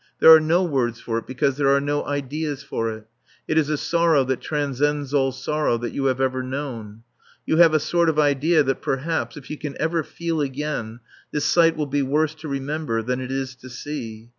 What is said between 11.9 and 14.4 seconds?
worse to remember than it is to see.